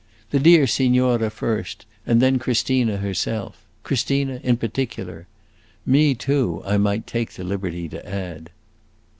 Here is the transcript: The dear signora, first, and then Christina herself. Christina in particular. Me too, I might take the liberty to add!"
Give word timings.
The 0.31 0.39
dear 0.39 0.65
signora, 0.65 1.29
first, 1.29 1.85
and 2.07 2.19
then 2.19 2.39
Christina 2.39 2.97
herself. 2.97 3.63
Christina 3.83 4.39
in 4.41 4.57
particular. 4.57 5.27
Me 5.85 6.15
too, 6.15 6.63
I 6.65 6.77
might 6.79 7.05
take 7.05 7.33
the 7.33 7.43
liberty 7.43 7.87
to 7.89 8.03
add!" 8.09 8.49